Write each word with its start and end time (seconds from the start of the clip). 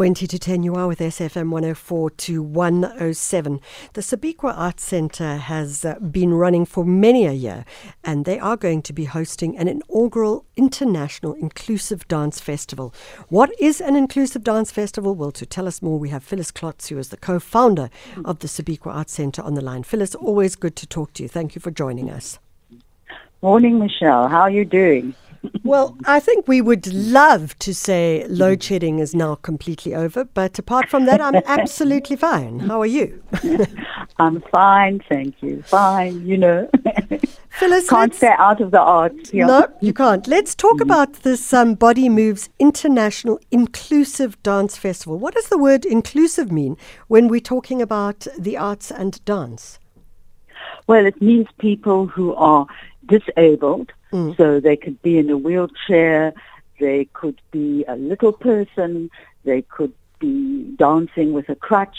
20 0.00 0.26
to 0.26 0.38
10, 0.38 0.62
you 0.62 0.74
are 0.76 0.88
with 0.88 0.98
SFM 0.98 1.50
104 1.50 2.08
to 2.08 2.42
107. 2.42 3.60
The 3.92 4.00
Sibikwa 4.00 4.56
Arts 4.56 4.82
Centre 4.82 5.36
has 5.36 5.84
uh, 5.84 5.98
been 5.98 6.32
running 6.32 6.64
for 6.64 6.86
many 6.86 7.26
a 7.26 7.32
year, 7.32 7.66
and 8.02 8.24
they 8.24 8.38
are 8.38 8.56
going 8.56 8.80
to 8.80 8.94
be 8.94 9.04
hosting 9.04 9.58
an 9.58 9.68
inaugural 9.68 10.46
international 10.56 11.34
inclusive 11.34 12.08
dance 12.08 12.40
festival. 12.40 12.94
What 13.28 13.50
is 13.60 13.78
an 13.78 13.94
inclusive 13.94 14.42
dance 14.42 14.72
festival? 14.72 15.14
Well, 15.14 15.32
to 15.32 15.44
tell 15.44 15.68
us 15.68 15.82
more, 15.82 15.98
we 15.98 16.08
have 16.08 16.24
Phyllis 16.24 16.50
Klotz, 16.50 16.88
who 16.88 16.96
is 16.96 17.10
the 17.10 17.18
co 17.18 17.38
founder 17.38 17.90
of 18.24 18.38
the 18.38 18.48
Sibikwa 18.48 18.94
Arts 18.94 19.12
Centre, 19.12 19.42
on 19.42 19.52
the 19.52 19.60
line. 19.60 19.82
Phyllis, 19.82 20.14
always 20.14 20.56
good 20.56 20.76
to 20.76 20.86
talk 20.86 21.12
to 21.12 21.24
you. 21.24 21.28
Thank 21.28 21.54
you 21.54 21.60
for 21.60 21.70
joining 21.70 22.08
us. 22.08 22.38
Morning, 23.42 23.78
Michelle. 23.78 24.28
How 24.28 24.40
are 24.40 24.50
you 24.50 24.64
doing? 24.64 25.14
Well, 25.64 25.96
I 26.04 26.20
think 26.20 26.48
we 26.48 26.60
would 26.60 26.86
love 26.92 27.58
to 27.60 27.74
say 27.74 28.26
load 28.28 28.62
shedding 28.62 28.98
is 28.98 29.14
now 29.14 29.36
completely 29.36 29.94
over, 29.94 30.24
but 30.24 30.58
apart 30.58 30.88
from 30.88 31.06
that, 31.06 31.20
I'm 31.20 31.36
absolutely 31.46 32.16
fine. 32.16 32.60
How 32.60 32.80
are 32.80 32.86
you? 32.86 33.22
I'm 34.18 34.42
fine, 34.52 35.00
thank 35.08 35.42
you. 35.42 35.62
Fine, 35.62 36.26
you 36.26 36.36
know. 36.36 36.68
Phyllis, 37.50 37.88
can't 37.88 38.14
stay 38.14 38.34
out 38.38 38.60
of 38.60 38.70
the 38.70 38.80
arts. 38.80 39.32
Yeah. 39.32 39.46
No, 39.46 39.68
you 39.80 39.92
can't. 39.92 40.26
Let's 40.26 40.54
talk 40.54 40.74
mm-hmm. 40.74 40.82
about 40.82 41.12
this 41.24 41.52
um, 41.52 41.74
Body 41.74 42.08
Moves 42.08 42.48
International 42.58 43.40
Inclusive 43.50 44.42
Dance 44.42 44.76
Festival. 44.76 45.18
What 45.18 45.34
does 45.34 45.48
the 45.48 45.58
word 45.58 45.84
inclusive 45.84 46.52
mean 46.52 46.76
when 47.08 47.28
we're 47.28 47.40
talking 47.40 47.82
about 47.82 48.26
the 48.38 48.56
arts 48.56 48.90
and 48.90 49.24
dance? 49.24 49.78
Well, 50.86 51.06
it 51.06 51.20
means 51.20 51.46
people 51.58 52.06
who 52.06 52.34
are 52.34 52.66
disabled 53.06 53.92
Mm. 54.12 54.36
So 54.36 54.60
they 54.60 54.76
could 54.76 55.00
be 55.02 55.18
in 55.18 55.30
a 55.30 55.36
wheelchair, 55.36 56.32
they 56.78 57.04
could 57.12 57.40
be 57.50 57.84
a 57.86 57.96
little 57.96 58.32
person, 58.32 59.10
they 59.44 59.62
could 59.62 59.92
be 60.18 60.62
dancing 60.76 61.32
with 61.32 61.48
a 61.48 61.54
crutch. 61.54 61.96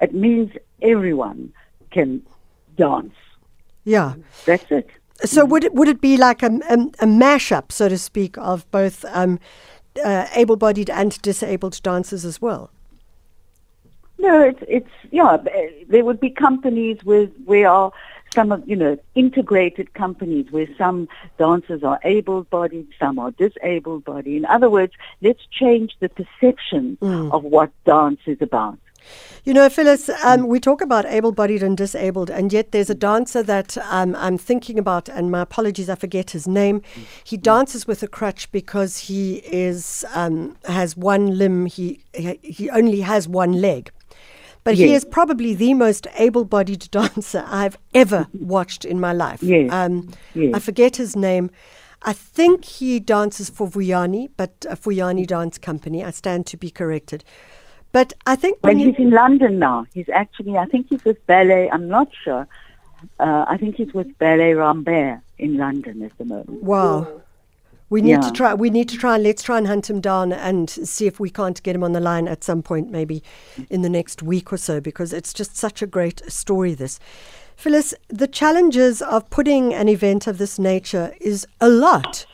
It 0.00 0.14
means 0.14 0.52
everyone 0.80 1.52
can 1.90 2.22
dance. 2.76 3.14
Yeah. 3.84 4.14
That's 4.46 4.70
it. 4.70 4.90
So 5.24 5.44
would 5.44 5.64
it 5.64 5.74
would 5.74 5.88
it 5.88 6.00
be 6.00 6.16
like 6.16 6.42
a, 6.42 6.46
a, 6.68 6.74
a 6.74 7.06
mashup, 7.06 7.70
so 7.70 7.88
to 7.88 7.96
speak, 7.96 8.36
of 8.38 8.68
both 8.72 9.04
um, 9.12 9.38
uh, 10.04 10.26
able-bodied 10.34 10.90
and 10.90 11.20
disabled 11.22 11.80
dancers 11.82 12.24
as 12.24 12.40
well? 12.40 12.70
No, 14.18 14.40
it's 14.40 14.62
it's 14.66 14.90
yeah. 15.10 15.36
There 15.88 16.04
would 16.04 16.18
be 16.18 16.30
companies 16.30 17.04
with 17.04 17.30
where 17.44 17.90
some 18.32 18.52
of, 18.52 18.66
you 18.68 18.76
know, 18.76 18.98
integrated 19.14 19.94
companies 19.94 20.50
where 20.50 20.68
some 20.76 21.08
dancers 21.38 21.82
are 21.82 22.00
able-bodied, 22.02 22.88
some 22.98 23.18
are 23.18 23.30
disabled-bodied. 23.32 24.36
In 24.36 24.44
other 24.46 24.70
words, 24.70 24.92
let's 25.20 25.44
change 25.50 25.96
the 26.00 26.08
perception 26.08 26.98
mm. 27.00 27.32
of 27.32 27.44
what 27.44 27.70
dance 27.84 28.20
is 28.26 28.40
about. 28.40 28.78
You 29.44 29.52
know, 29.52 29.68
Phyllis, 29.68 30.08
um, 30.24 30.46
we 30.46 30.60
talk 30.60 30.80
about 30.80 31.04
able 31.06 31.32
bodied 31.32 31.62
and 31.64 31.76
disabled, 31.76 32.30
and 32.30 32.52
yet 32.52 32.70
there's 32.70 32.88
a 32.88 32.94
dancer 32.94 33.42
that 33.42 33.76
um, 33.90 34.14
I'm 34.14 34.38
thinking 34.38 34.78
about, 34.78 35.08
and 35.08 35.30
my 35.30 35.40
apologies, 35.40 35.88
I 35.88 35.96
forget 35.96 36.30
his 36.30 36.46
name. 36.46 36.82
He 37.24 37.36
dances 37.36 37.84
with 37.84 38.04
a 38.04 38.06
crutch 38.06 38.50
because 38.52 38.98
he 38.98 39.38
is 39.38 40.04
um, 40.14 40.56
has 40.66 40.96
one 40.96 41.36
limb, 41.36 41.66
he, 41.66 42.00
he 42.42 42.70
only 42.70 43.00
has 43.00 43.26
one 43.26 43.60
leg. 43.60 43.90
But 44.64 44.76
yes. 44.76 44.88
he 44.88 44.94
is 44.94 45.04
probably 45.04 45.54
the 45.54 45.74
most 45.74 46.06
able 46.16 46.44
bodied 46.44 46.88
dancer 46.90 47.44
I've 47.46 47.78
ever 47.94 48.28
watched 48.32 48.84
in 48.84 49.00
my 49.00 49.12
life. 49.12 49.42
Yes. 49.42 49.72
Um, 49.72 50.12
yes. 50.34 50.54
I 50.54 50.58
forget 50.58 50.96
his 50.96 51.16
name. 51.16 51.50
I 52.04 52.12
think 52.12 52.64
he 52.64 52.98
dances 52.98 53.48
for 53.48 53.68
Vuyani, 53.68 54.30
but 54.36 54.66
a 54.68 54.76
Vuyani 54.76 55.26
dance 55.26 55.58
company. 55.58 56.04
I 56.04 56.10
stand 56.10 56.46
to 56.46 56.56
be 56.56 56.70
corrected. 56.70 57.24
But 57.92 58.14
I 58.26 58.36
think 58.36 58.58
when 58.62 58.78
he's 58.78 58.96
in 58.96 59.10
London 59.10 59.58
now, 59.58 59.86
he's 59.92 60.08
actually, 60.08 60.56
I 60.56 60.64
think 60.64 60.88
he's 60.88 61.04
with 61.04 61.24
Ballet, 61.26 61.70
I'm 61.70 61.88
not 61.88 62.08
sure. 62.24 62.48
Uh, 63.20 63.44
I 63.46 63.56
think 63.58 63.76
he's 63.76 63.92
with 63.92 64.16
Ballet 64.18 64.54
Rambert 64.54 65.20
in 65.38 65.58
London 65.58 66.02
at 66.02 66.16
the 66.18 66.24
moment. 66.24 66.62
Wow. 66.62 67.21
We 67.92 68.00
need 68.00 68.10
yeah. 68.12 68.20
to 68.20 68.32
try. 68.32 68.54
We 68.54 68.70
need 68.70 68.88
to 68.88 68.96
try 68.96 69.16
and 69.16 69.22
let's 69.22 69.42
try 69.42 69.58
and 69.58 69.66
hunt 69.66 69.90
him 69.90 70.00
down 70.00 70.32
and 70.32 70.70
see 70.70 71.06
if 71.06 71.20
we 71.20 71.28
can't 71.28 71.62
get 71.62 71.76
him 71.76 71.84
on 71.84 71.92
the 71.92 72.00
line 72.00 72.26
at 72.26 72.42
some 72.42 72.62
point, 72.62 72.90
maybe 72.90 73.22
in 73.68 73.82
the 73.82 73.90
next 73.90 74.22
week 74.22 74.50
or 74.50 74.56
so, 74.56 74.80
because 74.80 75.12
it's 75.12 75.34
just 75.34 75.58
such 75.58 75.82
a 75.82 75.86
great 75.86 76.22
story. 76.26 76.72
This, 76.72 76.98
Phyllis, 77.54 77.92
the 78.08 78.26
challenges 78.26 79.02
of 79.02 79.28
putting 79.28 79.74
an 79.74 79.90
event 79.90 80.26
of 80.26 80.38
this 80.38 80.58
nature 80.58 81.14
is 81.20 81.46
a 81.60 81.68
lot 81.68 82.24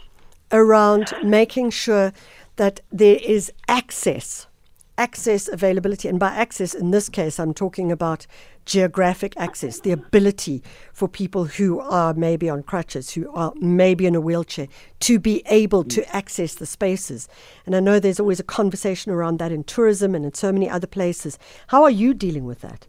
around 0.52 1.12
making 1.24 1.70
sure 1.70 2.12
that 2.54 2.78
there 2.92 3.18
is 3.20 3.50
access 3.66 4.46
access 4.98 5.48
availability. 5.48 6.08
And 6.08 6.20
by 6.20 6.28
access, 6.28 6.74
in 6.74 6.90
this 6.90 7.08
case, 7.08 7.40
I'm 7.40 7.54
talking 7.54 7.90
about 7.90 8.26
geographic 8.66 9.32
access, 9.38 9.80
the 9.80 9.92
ability 9.92 10.62
for 10.92 11.08
people 11.08 11.44
who 11.46 11.80
are 11.80 12.12
maybe 12.12 12.50
on 12.50 12.62
crutches, 12.62 13.10
who 13.10 13.32
are 13.32 13.52
maybe 13.56 14.04
in 14.04 14.14
a 14.14 14.20
wheelchair, 14.20 14.68
to 15.00 15.18
be 15.18 15.42
able 15.46 15.84
to 15.84 16.04
access 16.14 16.56
the 16.56 16.66
spaces. 16.66 17.28
And 17.64 17.74
I 17.74 17.80
know 17.80 17.98
there's 17.98 18.20
always 18.20 18.40
a 18.40 18.44
conversation 18.44 19.10
around 19.10 19.38
that 19.38 19.52
in 19.52 19.64
tourism 19.64 20.14
and 20.14 20.24
in 20.26 20.34
so 20.34 20.52
many 20.52 20.68
other 20.68 20.86
places. 20.86 21.38
How 21.68 21.82
are 21.84 21.90
you 21.90 22.12
dealing 22.12 22.44
with 22.44 22.60
that? 22.60 22.86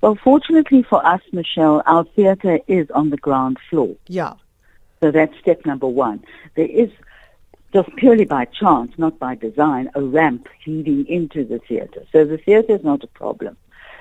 Well, 0.00 0.16
fortunately 0.22 0.82
for 0.82 1.04
us, 1.04 1.20
Michelle, 1.32 1.82
our 1.86 2.04
theatre 2.04 2.60
is 2.66 2.90
on 2.92 3.10
the 3.10 3.16
ground 3.16 3.58
floor. 3.68 3.94
Yeah. 4.08 4.34
So 5.02 5.10
that's 5.10 5.36
step 5.38 5.66
number 5.66 5.86
one. 5.86 6.24
There 6.54 6.66
is 6.66 6.90
just 7.72 7.94
purely 7.96 8.24
by 8.24 8.44
chance, 8.46 8.92
not 8.96 9.18
by 9.18 9.34
design, 9.34 9.90
a 9.94 10.02
ramp 10.02 10.48
leading 10.66 11.06
into 11.06 11.44
the 11.44 11.58
theatre. 11.58 12.04
So 12.12 12.24
the 12.24 12.38
theatre 12.38 12.74
is 12.74 12.84
not 12.84 13.04
a 13.04 13.08
problem. 13.08 13.56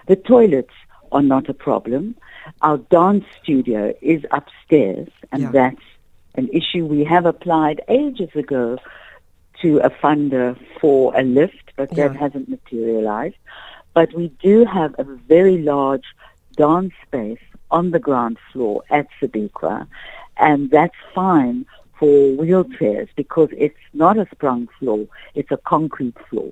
The 0.08 0.16
toilets 0.16 0.74
are 1.12 1.22
not 1.22 1.50
a 1.50 1.54
problem. 1.54 2.16
Our 2.62 2.78
dance 2.78 3.26
studio 3.42 3.94
is 4.02 4.26
upstairs, 4.32 5.10
and 5.32 5.44
yeah. 5.44 5.52
that's 5.52 5.86
an 6.36 6.50
issue 6.50 6.86
we 6.86 7.04
have 7.06 7.26
applied 7.26 7.82
ages 7.88 8.30
ago 8.36 8.78
to 9.62 9.78
a 9.80 9.90
funder 9.90 10.58
for 10.80 11.18
a 11.18 11.24
lift, 11.24 11.72
but 11.76 11.92
yeah. 11.92 12.08
that 12.08 12.18
hasn't 12.18 12.50
materialized. 12.50 13.38
But 13.94 14.14
we 14.14 14.28
do 14.42 14.66
have 14.66 14.94
a 15.00 15.04
very 15.04 15.62
large 15.62 16.04
dance 16.58 16.94
space 17.06 17.40
on 17.72 17.92
the 17.92 18.00
ground 18.00 18.38
floor 18.52 18.84
at 18.90 19.08
Sibikwa, 19.20 19.88
and 20.38 20.70
that's 20.70 20.96
fine 21.14 21.66
for 22.00 22.08
wheelchairs 22.08 23.08
because 23.16 23.50
it's 23.58 23.76
not 23.94 24.18
a 24.18 24.28
sprung 24.32 24.68
floor, 24.80 25.08
it's 25.34 25.52
a 25.52 25.58
concrete 25.58 26.16
floor. 26.30 26.52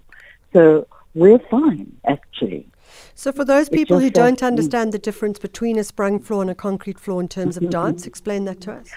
So 0.54 0.88
we're 1.16 1.40
fine, 1.40 1.96
actually. 2.06 2.68
So, 3.16 3.32
for 3.32 3.46
those 3.46 3.70
people 3.70 4.00
who 4.00 4.10
don't 4.10 4.40
mm. 4.40 4.48
understand 4.48 4.92
the 4.92 5.00
difference 5.00 5.40
between 5.40 5.78
a 5.80 5.84
sprung 5.84 6.20
floor 6.20 6.42
and 6.42 6.52
a 6.52 6.56
concrete 6.56 7.00
floor 7.00 7.22
in 7.22 7.28
terms 7.28 7.58
of 7.58 7.64
mm-hmm. 7.64 7.72
dance, 7.72 8.06
explain 8.06 8.46
that 8.46 8.62
to 8.62 8.74
us. 8.74 8.90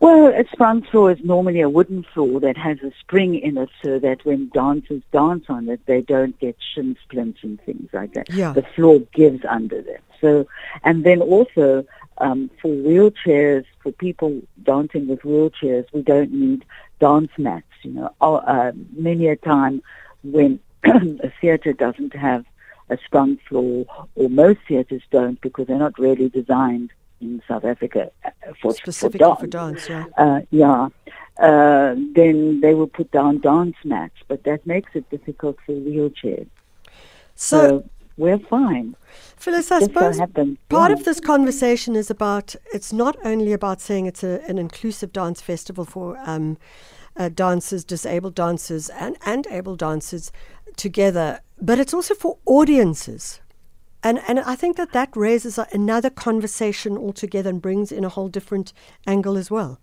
Well, 0.00 0.28
a 0.28 0.44
sprung 0.52 0.82
floor 0.82 1.10
is 1.10 1.18
normally 1.24 1.60
a 1.60 1.68
wooden 1.68 2.04
floor 2.14 2.38
that 2.40 2.56
has 2.56 2.78
a 2.82 2.92
spring 3.00 3.34
in 3.34 3.58
it 3.58 3.68
so 3.82 3.98
that 3.98 4.24
when 4.24 4.48
dancers 4.54 5.02
dance 5.12 5.46
on 5.48 5.68
it, 5.68 5.80
they 5.86 6.02
don't 6.02 6.38
get 6.38 6.56
shin 6.74 6.96
splints 7.02 7.40
and 7.42 7.60
things 7.62 7.90
like 7.92 8.14
that. 8.14 8.30
Yeah. 8.30 8.52
The 8.52 8.62
floor 8.62 9.00
gives 9.12 9.44
under 9.44 9.82
them. 9.82 10.00
So, 10.20 10.46
and 10.84 11.04
then 11.04 11.20
also 11.20 11.84
um, 12.20 12.50
for 12.60 12.68
wheelchairs, 12.68 13.64
for 13.82 13.92
people 13.92 14.40
dancing 14.62 15.08
with 15.08 15.20
wheelchairs, 15.20 15.86
we 15.92 16.02
don't 16.02 16.32
need 16.32 16.64
dance 17.00 17.30
mats. 17.38 17.66
You 17.82 17.92
know, 17.92 18.14
uh, 18.20 18.72
many 18.96 19.28
a 19.28 19.36
time 19.36 19.82
when 20.22 20.60
a 20.84 21.32
theatre 21.40 21.72
doesn't 21.72 22.14
have 22.14 22.44
a 22.90 22.98
sprung 23.04 23.38
floor, 23.48 23.86
or 24.14 24.28
most 24.28 24.60
theatres 24.66 25.02
don't 25.10 25.40
because 25.40 25.66
they're 25.66 25.78
not 25.78 25.98
really 25.98 26.28
designed 26.28 26.90
in 27.20 27.42
South 27.46 27.64
Africa 27.64 28.10
uh, 28.24 28.30
for 28.60 28.72
specifically 28.72 29.18
for 29.18 29.46
dance. 29.46 29.86
For 29.86 29.88
dance 29.88 29.88
yeah. 29.88 30.04
Uh, 30.16 30.40
yeah. 30.50 30.88
Uh, 31.38 31.94
then 32.14 32.60
they 32.60 32.74
will 32.74 32.88
put 32.88 33.10
down 33.12 33.38
dance 33.38 33.76
mats, 33.84 34.16
but 34.26 34.42
that 34.44 34.66
makes 34.66 34.90
it 34.94 35.08
difficult 35.10 35.56
for 35.64 35.72
wheelchairs. 35.72 36.48
So, 37.36 37.68
so 37.68 37.90
we're 38.18 38.38
fine. 38.38 38.96
Phyllis, 39.36 39.70
I 39.70 39.80
suppose 39.80 40.20
part 40.68 40.90
of 40.90 41.04
this 41.04 41.20
conversation 41.20 41.96
is 41.96 42.10
about 42.10 42.56
it's 42.74 42.92
not 42.92 43.16
only 43.24 43.52
about 43.52 43.80
saying 43.80 44.06
it's 44.06 44.24
a, 44.24 44.42
an 44.48 44.58
inclusive 44.58 45.12
dance 45.12 45.40
festival 45.40 45.84
for 45.84 46.18
um, 46.24 46.58
uh, 47.16 47.28
dancers, 47.28 47.84
disabled 47.84 48.34
dancers, 48.34 48.90
and, 48.90 49.16
and 49.24 49.46
able 49.50 49.76
dancers 49.76 50.32
together, 50.76 51.40
but 51.60 51.78
it's 51.78 51.94
also 51.94 52.14
for 52.14 52.38
audiences. 52.44 53.40
And, 54.02 54.20
and 54.28 54.38
I 54.40 54.54
think 54.54 54.76
that 54.76 54.92
that 54.92 55.10
raises 55.16 55.58
another 55.72 56.10
conversation 56.10 56.96
altogether 56.96 57.50
and 57.50 57.62
brings 57.62 57.90
in 57.90 58.04
a 58.04 58.08
whole 58.08 58.28
different 58.28 58.72
angle 59.06 59.36
as 59.36 59.50
well. 59.50 59.80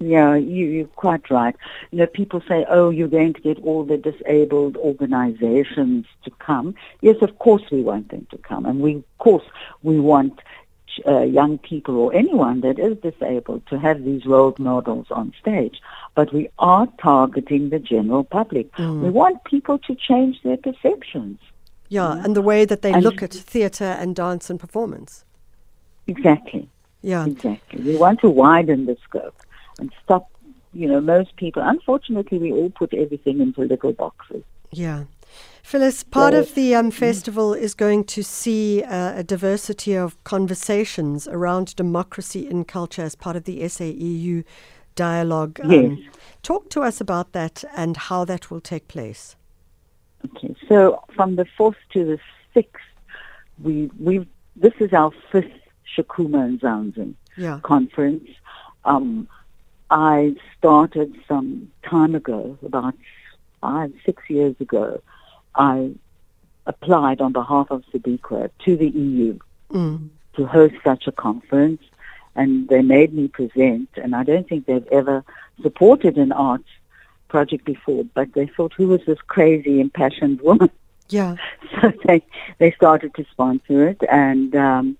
Yeah, 0.00 0.36
you, 0.36 0.66
you're 0.66 0.86
quite 0.86 1.28
right. 1.28 1.56
You 1.90 1.98
know, 1.98 2.06
people 2.06 2.40
say, 2.48 2.64
oh, 2.68 2.90
you're 2.90 3.08
going 3.08 3.34
to 3.34 3.40
get 3.40 3.58
all 3.64 3.84
the 3.84 3.96
disabled 3.96 4.76
organizations 4.76 6.06
to 6.24 6.30
come. 6.38 6.74
Yes, 7.00 7.16
of 7.20 7.38
course 7.40 7.62
we 7.72 7.82
want 7.82 8.10
them 8.10 8.26
to 8.30 8.38
come. 8.38 8.64
And 8.64 8.80
we, 8.80 8.96
of 8.96 9.18
course, 9.18 9.44
we 9.82 9.98
want 9.98 10.40
uh, 11.06 11.22
young 11.22 11.58
people 11.58 11.96
or 11.96 12.14
anyone 12.14 12.60
that 12.60 12.78
is 12.78 12.96
disabled 12.98 13.66
to 13.66 13.78
have 13.78 14.04
these 14.04 14.24
role 14.24 14.54
models 14.58 15.06
on 15.10 15.32
stage. 15.40 15.80
But 16.14 16.32
we 16.32 16.48
are 16.58 16.86
targeting 17.00 17.70
the 17.70 17.78
general 17.80 18.24
public. 18.24 18.72
Mm. 18.76 19.02
We 19.02 19.10
want 19.10 19.42
people 19.44 19.78
to 19.80 19.94
change 19.96 20.42
their 20.42 20.56
perceptions. 20.56 21.40
Yeah, 21.88 22.22
and 22.22 22.36
the 22.36 22.42
way 22.42 22.64
that 22.66 22.82
they 22.82 22.92
and 22.92 23.02
look 23.02 23.22
at 23.22 23.32
theatre 23.32 23.96
and 23.98 24.14
dance 24.14 24.50
and 24.50 24.60
performance. 24.60 25.24
Exactly. 26.06 26.68
Yeah. 27.02 27.26
Exactly. 27.26 27.82
We 27.82 27.96
want 27.96 28.20
to 28.20 28.28
widen 28.28 28.86
the 28.86 28.96
scope 29.04 29.42
and 29.78 29.92
stop, 30.04 30.30
you 30.72 30.86
know, 30.86 31.00
most 31.00 31.36
people, 31.36 31.62
unfortunately, 31.64 32.38
we 32.38 32.52
all 32.52 32.70
put 32.70 32.92
everything 32.94 33.40
into 33.40 33.62
little 33.62 33.92
boxes. 33.92 34.42
Yeah. 34.70 35.04
Phyllis, 35.62 36.02
part 36.02 36.34
of 36.34 36.54
the 36.54 36.74
um, 36.74 36.90
festival 36.90 37.52
is 37.52 37.74
going 37.74 38.04
to 38.04 38.22
see 38.22 38.82
uh, 38.82 39.18
a 39.18 39.22
diversity 39.22 39.94
of 39.94 40.22
conversations 40.24 41.28
around 41.28 41.76
democracy 41.76 42.48
in 42.48 42.64
culture 42.64 43.02
as 43.02 43.14
part 43.14 43.36
of 43.36 43.44
the 43.44 43.60
SAEU 43.60 44.44
dialogue. 44.94 45.60
Um, 45.62 45.70
yes. 45.70 45.98
Talk 46.42 46.70
to 46.70 46.80
us 46.82 47.00
about 47.00 47.32
that 47.32 47.64
and 47.76 47.96
how 47.96 48.24
that 48.24 48.50
will 48.50 48.60
take 48.60 48.88
place. 48.88 49.36
Okay, 50.24 50.54
so 50.68 51.04
from 51.14 51.36
the 51.36 51.46
4th 51.58 51.76
to 51.92 52.04
the 52.04 52.18
6th, 52.56 52.66
we, 53.62 53.90
we 53.98 54.26
this 54.56 54.74
is 54.80 54.92
our 54.92 55.12
fifth 55.30 55.52
Shakuma 55.96 56.58
Nzansi 56.58 57.14
yeah. 57.36 57.60
conference. 57.62 58.28
Um, 58.84 59.28
I 59.90 60.34
started 60.58 61.14
some 61.26 61.70
time 61.82 62.14
ago, 62.14 62.58
about 62.64 62.94
five, 63.60 63.92
six 64.04 64.22
years 64.28 64.54
ago. 64.60 65.02
I 65.54 65.92
applied 66.66 67.20
on 67.20 67.32
behalf 67.32 67.68
of 67.70 67.82
Sibikwa 67.92 68.50
to 68.64 68.76
the 68.76 68.88
EU 68.88 69.38
mm. 69.70 70.08
to 70.34 70.46
host 70.46 70.74
such 70.84 71.06
a 71.06 71.12
conference, 71.12 71.82
and 72.36 72.68
they 72.68 72.82
made 72.82 73.14
me 73.14 73.28
present. 73.28 73.88
And 73.96 74.14
I 74.14 74.22
don't 74.22 74.48
think 74.48 74.66
they've 74.66 74.86
ever 74.88 75.24
supported 75.62 76.16
an 76.18 76.32
arts 76.32 76.68
project 77.28 77.64
before, 77.64 78.04
but 78.14 78.32
they 78.34 78.46
thought, 78.46 78.72
who 78.74 78.88
was 78.88 79.00
this 79.06 79.18
crazy, 79.26 79.80
impassioned 79.80 80.40
woman? 80.40 80.70
Yeah. 81.08 81.36
So 81.80 81.92
they 82.06 82.22
they 82.58 82.72
started 82.72 83.14
to 83.14 83.24
sponsor 83.30 83.88
it, 83.88 84.02
and 84.10 84.54
um, 84.56 84.97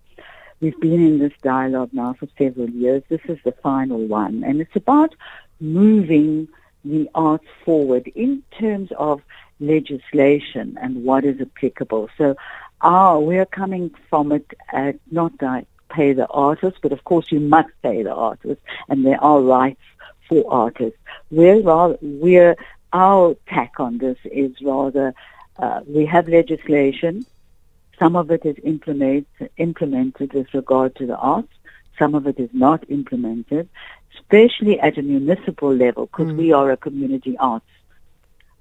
We've 0.60 0.78
been 0.80 1.06
in 1.06 1.18
this 1.18 1.32
dialogue 1.42 1.90
now 1.92 2.14
for 2.18 2.28
several 2.36 2.68
years. 2.70 3.02
This 3.08 3.20
is 3.28 3.38
the 3.44 3.52
final 3.52 4.00
one, 4.06 4.42
and 4.44 4.60
it's 4.60 4.74
about 4.74 5.14
moving 5.60 6.48
the 6.84 7.08
arts 7.14 7.46
forward 7.64 8.08
in 8.14 8.42
terms 8.58 8.90
of 8.96 9.22
legislation 9.60 10.76
and 10.80 11.04
what 11.04 11.24
is 11.24 11.40
applicable. 11.40 12.08
So, 12.18 12.36
ah, 12.80 13.18
we're 13.18 13.46
coming 13.46 13.94
from 14.10 14.32
it 14.32 14.52
at 14.72 14.96
not 15.10 15.32
like 15.40 15.66
pay 15.90 16.12
the 16.12 16.26
artists, 16.26 16.78
but 16.82 16.92
of 16.92 17.04
course 17.04 17.30
you 17.30 17.40
must 17.40 17.70
pay 17.82 18.02
the 18.02 18.14
artists, 18.14 18.64
and 18.88 19.06
there 19.06 19.22
are 19.22 19.40
rights 19.40 19.82
for 20.28 20.44
artists. 20.52 20.98
We're 21.30 21.60
rather, 21.60 21.98
we're 22.02 22.56
our 22.92 23.36
tack 23.46 23.74
on 23.78 23.98
this 23.98 24.18
is 24.24 24.52
rather 24.62 25.14
uh, 25.58 25.80
we 25.86 26.06
have 26.06 26.28
legislation 26.28 27.26
some 27.98 28.16
of 28.16 28.30
it 28.30 28.44
is 28.44 28.56
implement, 28.64 29.26
implemented 29.56 30.32
with 30.32 30.52
regard 30.54 30.94
to 30.96 31.06
the 31.06 31.16
arts. 31.16 31.52
Some 31.98 32.14
of 32.14 32.26
it 32.26 32.38
is 32.38 32.50
not 32.52 32.88
implemented, 32.88 33.68
especially 34.14 34.78
at 34.78 34.98
a 34.98 35.02
municipal 35.02 35.74
level, 35.74 36.06
because 36.06 36.28
mm. 36.28 36.36
we 36.36 36.52
are 36.52 36.70
a 36.70 36.76
community 36.76 37.36
arts 37.38 37.66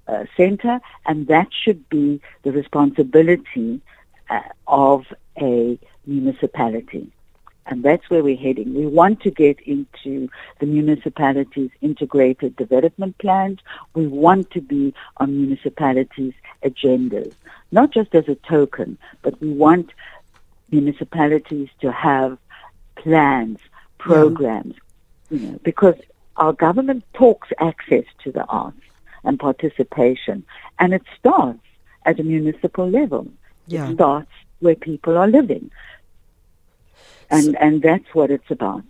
uh, 0.08 0.24
center, 0.36 0.80
and 1.06 1.26
that 1.28 1.48
should 1.52 1.88
be 1.88 2.20
the 2.42 2.50
responsibility 2.50 3.80
uh, 4.30 4.40
of 4.66 5.04
a 5.40 5.78
municipality. 6.06 7.12
And 7.66 7.82
that's 7.82 8.08
where 8.08 8.24
we're 8.24 8.36
heading. 8.36 8.74
We 8.74 8.86
want 8.86 9.20
to 9.20 9.30
get 9.30 9.60
into 9.60 10.30
the 10.58 10.64
municipalities' 10.64 11.70
integrated 11.82 12.56
development 12.56 13.18
plans. 13.18 13.58
We 13.94 14.06
want 14.06 14.50
to 14.52 14.62
be 14.62 14.94
on 15.18 15.36
municipalities' 15.36 16.32
agendas, 16.64 17.34
not 17.70 17.92
just 17.92 18.14
as 18.14 18.28
a 18.28 18.34
token, 18.34 18.98
but 19.22 19.40
we 19.40 19.50
want 19.50 19.90
municipalities 20.70 21.68
to 21.80 21.92
have 21.92 22.38
plans, 22.96 23.58
programs, 23.98 24.74
yeah. 25.30 25.38
you 25.38 25.46
know, 25.46 25.58
because 25.62 25.94
our 26.36 26.52
government 26.52 27.04
talks 27.14 27.48
access 27.58 28.04
to 28.22 28.32
the 28.32 28.44
arts 28.46 28.80
and 29.24 29.38
participation, 29.38 30.44
and 30.78 30.94
it 30.94 31.02
starts 31.18 31.60
at 32.06 32.20
a 32.20 32.22
municipal 32.22 32.88
level. 32.88 33.26
Yeah. 33.66 33.88
It 33.88 33.94
starts 33.94 34.30
where 34.60 34.74
people 34.74 35.16
are 35.16 35.28
living 35.28 35.70
and 37.30 37.56
and 37.56 37.82
that's 37.82 38.14
what 38.14 38.30
it's 38.30 38.50
about. 38.50 38.84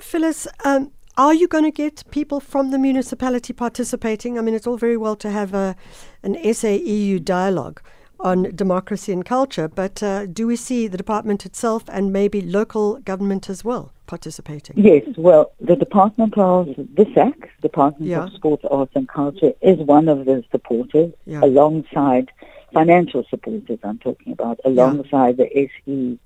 Phyllis, 0.00 0.46
um, 0.64 0.90
are 1.16 1.34
you 1.34 1.46
going 1.46 1.64
to 1.64 1.70
get 1.70 2.04
people 2.10 2.40
from 2.40 2.70
the 2.70 2.78
municipality 2.78 3.52
participating? 3.52 4.38
I 4.38 4.42
mean, 4.42 4.54
it's 4.54 4.66
all 4.66 4.76
very 4.76 4.96
well 4.96 5.16
to 5.16 5.30
have 5.30 5.54
a, 5.54 5.76
an 6.22 6.34
SAEU 6.34 7.24
dialogue 7.24 7.80
on 8.24 8.44
democracy 8.56 9.12
and 9.12 9.24
culture, 9.24 9.68
but 9.68 10.02
uh, 10.02 10.24
do 10.24 10.46
we 10.46 10.56
see 10.56 10.88
the 10.88 10.96
department 10.96 11.44
itself 11.44 11.84
and 11.88 12.12
maybe 12.12 12.40
local 12.40 12.98
government 13.00 13.50
as 13.50 13.62
well 13.62 13.92
participating? 14.06 14.76
Yes, 14.78 15.02
well, 15.16 15.52
the 15.60 15.76
Department 15.76 16.36
of 16.38 16.66
the 16.66 17.06
SAC, 17.14 17.50
Department 17.60 18.10
yeah. 18.10 18.24
of 18.24 18.32
Sports, 18.32 18.64
Arts 18.70 18.92
and 18.94 19.06
Culture, 19.08 19.52
is 19.60 19.78
one 19.78 20.08
of 20.08 20.24
the 20.24 20.42
supporters 20.50 21.12
yeah. 21.26 21.40
alongside 21.42 22.30
financial 22.72 23.24
supporters 23.28 23.78
I'm 23.84 23.98
talking 23.98 24.32
about, 24.32 24.58
alongside 24.64 25.38
yeah. 25.38 25.44
the 25.44 25.70
SE. 25.86 26.18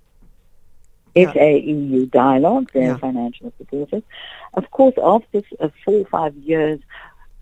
SAEU 1.17 2.09
dialogue, 2.13 2.71
their 2.73 2.97
financial 2.97 3.53
supporters. 3.59 4.05
Of 4.55 4.71
course, 4.71 4.95
after 5.03 5.43
uh, 5.59 5.69
four 5.85 5.95
or 5.95 6.05
five 6.05 6.37
years, 6.37 6.79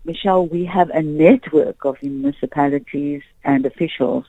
Michelle, 0.03 0.47
we 0.47 0.65
have 0.65 0.89
a 0.89 1.03
network 1.03 1.85
of 1.85 2.01
municipalities 2.01 3.21
and 3.43 3.67
officials 3.67 4.25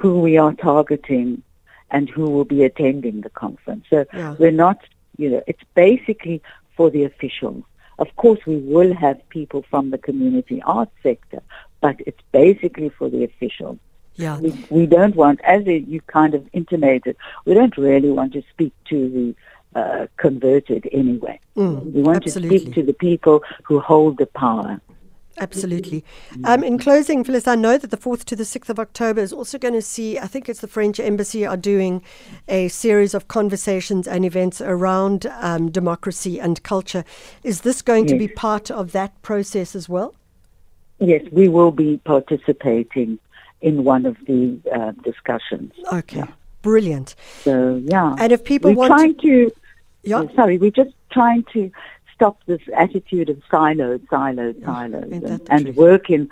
who 0.00 0.20
we 0.20 0.38
are 0.38 0.54
targeting 0.54 1.42
and 1.90 2.08
who 2.08 2.24
will 2.30 2.44
be 2.44 2.64
attending 2.64 3.20
the 3.20 3.30
conference. 3.30 3.84
So 3.90 4.06
yeah. 4.14 4.34
we're 4.38 4.50
not, 4.50 4.78
you 5.18 5.28
know, 5.30 5.42
it's 5.46 5.62
basically 5.74 6.42
for 6.76 6.90
the 6.90 7.04
officials. 7.04 7.64
Of 7.98 8.08
course, 8.16 8.40
we 8.46 8.56
will 8.56 8.94
have 8.94 9.16
people 9.28 9.62
from 9.68 9.90
the 9.90 9.98
community 9.98 10.62
arts 10.64 10.96
sector, 11.02 11.42
but 11.82 11.96
it's 12.06 12.22
basically 12.32 12.88
for 12.88 13.10
the 13.10 13.24
officials. 13.24 13.78
Yeah. 14.14 14.38
We, 14.38 14.50
we 14.70 14.86
don't 14.86 15.14
want, 15.16 15.40
as 15.44 15.66
you 15.66 16.00
kind 16.06 16.34
of 16.34 16.48
intimated, 16.54 17.16
we 17.44 17.52
don't 17.52 17.76
really 17.76 18.10
want 18.10 18.32
to 18.32 18.42
speak 18.52 18.72
to 18.86 18.96
the 19.16 19.78
uh, 19.78 20.06
converted 20.16 20.88
anyway. 20.92 21.38
Mm, 21.56 21.92
we 21.92 22.02
want 22.02 22.24
absolutely. 22.24 22.58
to 22.58 22.64
speak 22.64 22.74
to 22.74 22.82
the 22.82 22.94
people 22.94 23.42
who 23.64 23.80
hold 23.80 24.16
the 24.16 24.26
power. 24.26 24.80
Absolutely. 25.40 26.04
Um, 26.44 26.62
in 26.62 26.78
closing, 26.78 27.24
Phyllis, 27.24 27.48
I 27.48 27.54
know 27.54 27.78
that 27.78 27.90
the 27.90 27.96
4th 27.96 28.24
to 28.24 28.36
the 28.36 28.44
6th 28.44 28.68
of 28.68 28.78
October 28.78 29.20
is 29.22 29.32
also 29.32 29.58
going 29.58 29.74
to 29.74 29.82
see, 29.82 30.18
I 30.18 30.26
think 30.26 30.48
it's 30.48 30.60
the 30.60 30.68
French 30.68 31.00
Embassy 31.00 31.46
are 31.46 31.56
doing 31.56 32.02
a 32.46 32.68
series 32.68 33.14
of 33.14 33.28
conversations 33.28 34.06
and 34.06 34.24
events 34.24 34.60
around 34.60 35.26
um, 35.40 35.70
democracy 35.70 36.38
and 36.38 36.62
culture. 36.62 37.04
Is 37.42 37.62
this 37.62 37.80
going 37.80 38.04
yes. 38.04 38.12
to 38.12 38.18
be 38.18 38.28
part 38.28 38.70
of 38.70 38.92
that 38.92 39.20
process 39.22 39.74
as 39.74 39.88
well? 39.88 40.14
Yes, 40.98 41.22
we 41.32 41.48
will 41.48 41.72
be 41.72 41.96
participating 42.04 43.18
in 43.62 43.84
one 43.84 44.04
of 44.04 44.16
the 44.26 44.58
uh, 44.74 44.92
discussions. 45.02 45.72
Okay, 45.90 46.18
yeah. 46.18 46.26
brilliant. 46.60 47.14
So 47.42 47.80
yeah, 47.84 48.14
and 48.18 48.32
if 48.32 48.44
people 48.44 48.70
we're 48.72 48.76
want 48.76 48.92
trying 48.92 49.16
to, 49.18 49.50
yeah. 50.02 50.20
Uh, 50.20 50.34
sorry, 50.34 50.58
we're 50.58 50.70
just 50.70 50.94
trying 51.10 51.44
to 51.54 51.70
stop 52.20 52.44
this 52.44 52.60
attitude 52.76 53.30
of 53.30 53.38
siloed, 53.50 54.06
siloed, 54.08 54.60
yeah, 54.60 54.66
siloed, 54.66 55.24
and, 55.24 55.48
and 55.48 55.76
work 55.76 56.10
in 56.10 56.28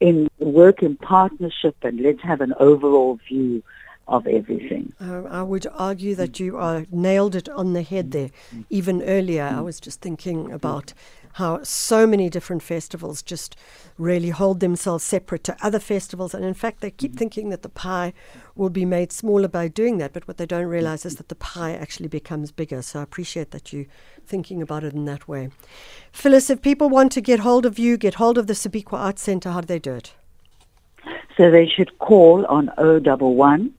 in 0.00 0.28
work 0.38 0.82
in 0.82 0.96
partnership, 0.96 1.76
and 1.82 2.00
let's 2.00 2.22
have 2.22 2.40
an 2.40 2.54
overall 2.58 3.18
view 3.28 3.62
of 4.06 4.26
everything. 4.26 4.90
Uh, 4.98 5.24
I 5.24 5.42
would 5.42 5.66
argue 5.74 6.14
that 6.14 6.40
you 6.40 6.56
are 6.56 6.86
nailed 6.90 7.34
it 7.34 7.46
on 7.50 7.74
the 7.74 7.82
head 7.82 8.12
there. 8.12 8.30
Even 8.70 9.02
earlier, 9.02 9.44
I 9.44 9.60
was 9.60 9.80
just 9.80 10.00
thinking 10.00 10.50
about 10.50 10.94
how 11.34 11.62
so 11.62 12.06
many 12.06 12.28
different 12.28 12.62
festivals 12.62 13.22
just 13.22 13.56
really 13.96 14.30
hold 14.30 14.60
themselves 14.60 15.04
separate 15.04 15.44
to 15.44 15.56
other 15.62 15.78
festivals. 15.78 16.34
And 16.34 16.44
in 16.44 16.54
fact, 16.54 16.80
they 16.80 16.90
keep 16.90 17.16
thinking 17.16 17.50
that 17.50 17.62
the 17.62 17.68
pie 17.68 18.12
will 18.54 18.70
be 18.70 18.84
made 18.84 19.12
smaller 19.12 19.48
by 19.48 19.68
doing 19.68 19.98
that. 19.98 20.12
But 20.12 20.26
what 20.26 20.36
they 20.36 20.46
don't 20.46 20.66
realize 20.66 21.04
is 21.04 21.16
that 21.16 21.28
the 21.28 21.34
pie 21.34 21.72
actually 21.72 22.08
becomes 22.08 22.52
bigger. 22.52 22.82
So 22.82 23.00
I 23.00 23.02
appreciate 23.02 23.50
that 23.50 23.72
you 23.72 23.86
thinking 24.26 24.62
about 24.62 24.84
it 24.84 24.94
in 24.94 25.04
that 25.06 25.28
way. 25.28 25.50
Phyllis, 26.12 26.50
if 26.50 26.62
people 26.62 26.88
want 26.88 27.12
to 27.12 27.20
get 27.20 27.40
hold 27.40 27.66
of 27.66 27.78
you, 27.78 27.96
get 27.96 28.14
hold 28.14 28.38
of 28.38 28.46
the 28.46 28.54
Sibikwa 28.54 28.98
Arts 28.98 29.22
Centre, 29.22 29.50
how 29.50 29.60
do 29.60 29.66
they 29.66 29.78
do 29.78 29.94
it? 29.94 30.14
So 31.36 31.50
they 31.50 31.66
should 31.66 31.98
call 31.98 32.44
on 32.46 32.70
011 32.78 33.74